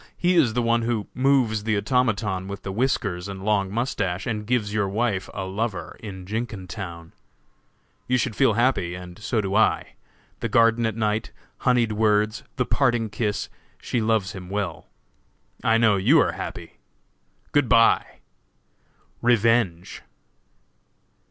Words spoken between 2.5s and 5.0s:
the whiskers and long mustache, and gives your